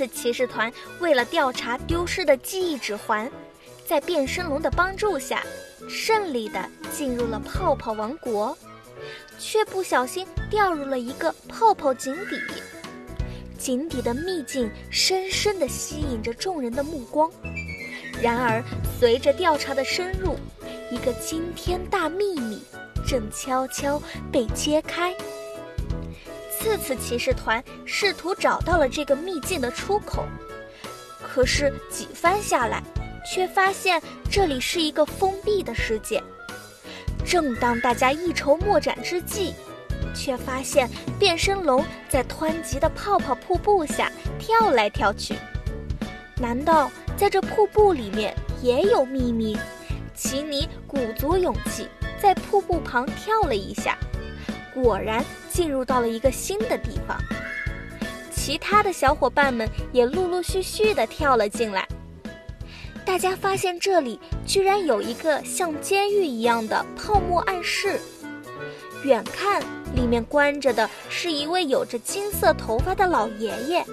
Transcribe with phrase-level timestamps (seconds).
[0.00, 3.30] 次骑士团为了调查丢失的记忆指环，
[3.86, 5.44] 在变身龙的帮助下，
[5.90, 8.56] 顺利的进入了泡泡王国，
[9.38, 12.40] 却不小心掉入了一个泡泡井底。
[13.58, 17.30] 井底的秘境深深的吸引着众人的目光。
[18.22, 18.62] 然而，
[18.98, 20.34] 随着调查的深入，
[20.90, 22.62] 一个惊天大秘密
[23.06, 24.00] 正悄悄
[24.32, 25.14] 被揭开。
[26.60, 30.26] 次次骑士团试图找到了这个秘境的出口，
[31.22, 32.82] 可是几番下来，
[33.24, 36.22] 却发现这里是一个封闭的世界。
[37.24, 39.54] 正当大家一筹莫展之际，
[40.14, 40.86] 却发现
[41.18, 45.34] 变身龙在湍急的泡泡瀑布下跳来跳去。
[46.36, 49.56] 难道在这瀑布里面也有秘密？
[50.14, 51.88] 奇尼鼓足勇气，
[52.20, 53.96] 在瀑布旁跳了一下，
[54.74, 57.18] 果然进入到了一个新的地方。
[58.30, 61.86] 其他的小伙伴们也陆陆续续的跳了进来。
[63.04, 68.00] 大家发现这里居然有一个像监狱一样的泡沫暗室，
[69.04, 69.60] 远看
[69.94, 73.84] 里面关着的是一位有着金色头发的老爷爷。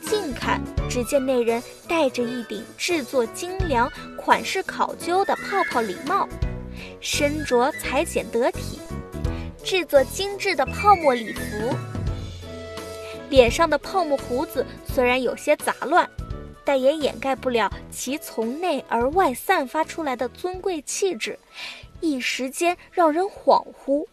[0.00, 6.28] 近看，只见那人戴着一顶制作精良、款式考究的泡泡礼帽，
[7.00, 8.78] 身着裁剪得体、
[9.66, 11.74] 制作精致的泡沫礼服。
[13.28, 16.08] 脸上的泡沫胡子虽然有些杂乱，
[16.64, 21.36] 但也掩盖不了其从内而外散发出来的尊贵气质，
[22.00, 24.06] 一时间让人恍惚。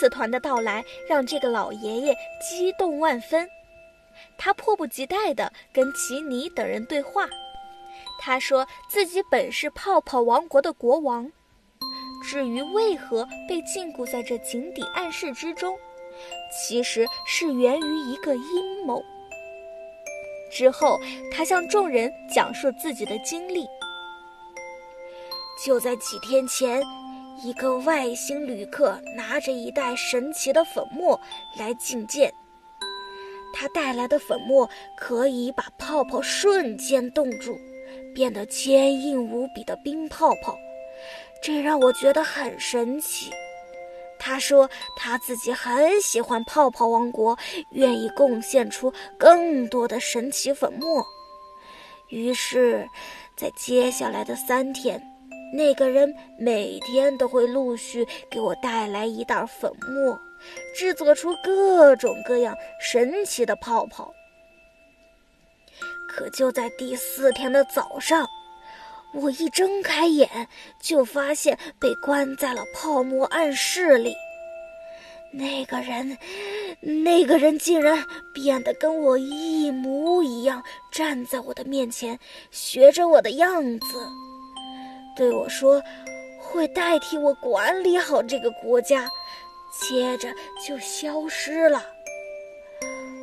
[0.00, 3.46] 次团的到来让这个老爷爷激动万分，
[4.38, 7.28] 他迫不及待地跟奇尼等人对话。
[8.18, 11.30] 他说自己本是泡泡王国的国王，
[12.24, 15.76] 至于为何被禁锢在这井底暗室之中，
[16.50, 19.04] 其实是源于一个阴谋。
[20.50, 20.98] 之后，
[21.30, 23.66] 他向众人讲述自己的经历。
[25.62, 26.82] 就在几天前。
[27.42, 31.18] 一个外星旅客拿着一袋神奇的粉末
[31.56, 32.32] 来觐见。
[33.52, 37.58] 他带来的粉末可以把泡泡瞬间冻住，
[38.14, 40.54] 变得坚硬无比的冰泡泡，
[41.42, 43.30] 这让我觉得很神奇。
[44.18, 47.36] 他说他自己很喜欢泡泡王国，
[47.72, 51.02] 愿意贡献出更多的神奇粉末。
[52.08, 52.86] 于是，
[53.34, 55.02] 在接下来的三天。
[55.52, 60.18] 那个人每天都会陆续给我带来一袋粉末，
[60.76, 64.12] 制作出各种各样神奇的泡泡。
[66.08, 68.26] 可就在第四天的早上，
[69.14, 70.28] 我一睁开眼，
[70.80, 74.14] 就发现被关在了泡沫暗室里。
[75.32, 76.18] 那个人，
[76.80, 82.18] 那个人竟然变得跟我一模一样，站在我的面前，
[82.50, 84.08] 学着我的样子。
[85.16, 85.82] 对我说
[86.40, 89.08] ：“会代替我管理好这个国家。”
[89.88, 90.34] 接着
[90.66, 91.80] 就消失了。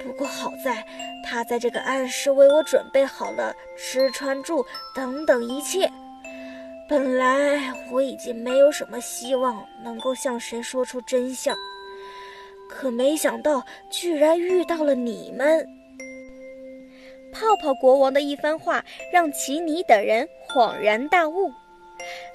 [0.00, 0.86] 不过好在，
[1.24, 5.90] 他在这个暗室为我准备好了吃穿住等等一切。
[6.88, 11.56] 本来我已经没有什么希望能够向谁说出真相，
[12.70, 15.66] 可没想到居然遇到了你们。
[17.32, 21.50] 泡泡国王的一番话让奇尼等人恍然大悟。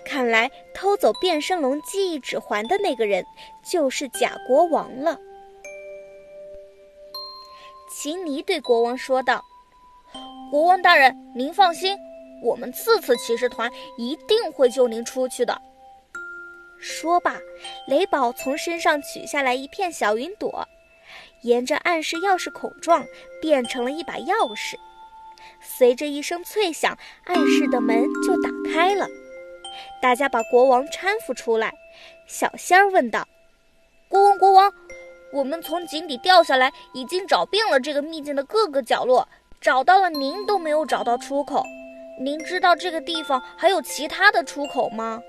[0.06, 3.26] 看来偷走变身龙记忆指环的那个人
[3.64, 5.18] 就是假国王了。
[7.90, 9.44] 奇尼对国王说道
[10.52, 11.96] ：“国王大人，您放心，
[12.44, 15.62] 我们次次骑士团一定会救您出去的。”
[16.80, 17.38] 说罢，
[17.88, 20.68] 雷宝从身上取下来一片小云朵，
[21.44, 23.06] 沿着暗室钥匙孔状
[23.42, 24.76] 变成了一把钥匙。
[25.62, 29.08] 随着一声脆响，暗室的门就打开了。
[30.02, 31.74] 大家把国王搀扶出来，
[32.28, 33.28] 小仙儿问道
[34.10, 34.72] ：“国王，国王，
[35.32, 39.28] 我们从井底掉下来，已经找遍了这个秘境的各个角落，
[39.62, 41.64] 找到了您都没有找到出口。
[42.20, 45.22] 您知道这个地方还有其他的出口吗？”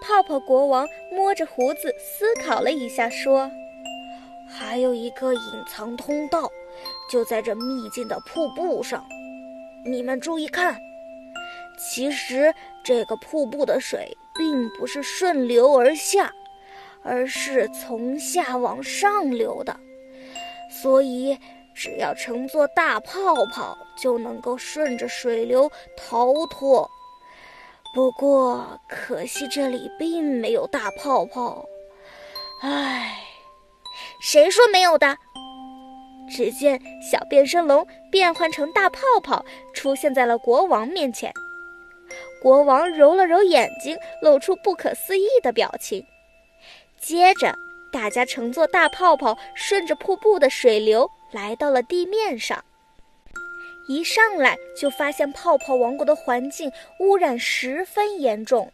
[0.00, 3.50] 泡泡国王摸着胡子思考了一下，说
[4.48, 6.50] ：“还有一个隐藏通道，
[7.10, 9.02] 就在这秘境的瀑布上。
[9.86, 10.78] 你们注意看。”
[11.76, 16.32] 其实，这个瀑布的水并不是顺流而下，
[17.02, 19.76] 而是从下往上流的，
[20.70, 21.38] 所以
[21.74, 26.88] 只要乘坐大泡泡，就能够顺着水流逃脱。
[27.94, 31.64] 不过可惜这里并没有大泡泡。
[32.62, 33.18] 唉，
[34.20, 35.16] 谁说没有的？
[36.30, 39.44] 只见小变身龙变换成大泡泡，
[39.74, 41.32] 出现在了国王面前。
[42.44, 46.04] 国王揉了揉眼睛，露出不可思议的表情。
[47.00, 47.56] 接着，
[47.90, 52.62] 大家乘坐大泡泡，顺着瀑布的水流来到了地面上。
[53.88, 56.70] 一上来就发现泡泡王国的环境
[57.00, 58.70] 污染十分严重，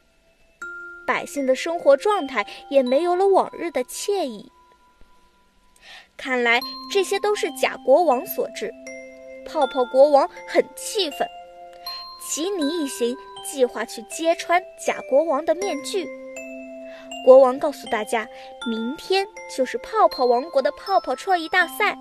[1.06, 4.50] 百姓的生活状态也没有了往日的惬意。
[6.16, 6.60] 看来
[6.92, 8.72] 这些都是假国王所致。
[9.46, 11.28] 泡泡国王很气愤，
[12.32, 16.06] 吉尼一行计划去揭穿假国王的面具。
[17.24, 18.26] 国王告诉大家，
[18.68, 21.96] 明天就是泡泡王国的泡泡创意大赛，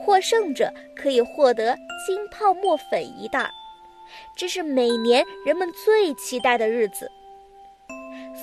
[0.00, 1.76] 获胜者可以获得
[2.06, 3.50] 金泡沫粉一袋，
[4.36, 7.10] 这是每年人们最期待的日子。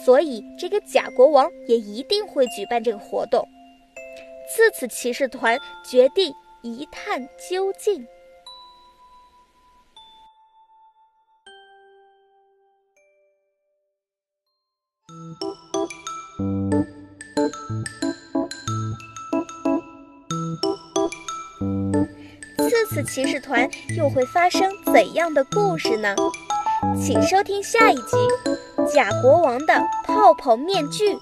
[0.04, 3.48] 所以，这个假国王也一定会举办这个活动。
[4.54, 5.58] 自此骑士团
[5.90, 8.06] 决定一探究竟。
[22.70, 26.16] 这次骑士团又会发生怎样的故事呢？
[27.02, 28.18] 请收听下一集
[28.94, 31.14] 《假国王的泡泡面具》。